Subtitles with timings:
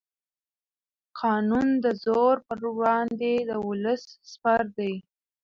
[1.21, 4.93] قانون د زور پر وړاندې د ولس سپر دی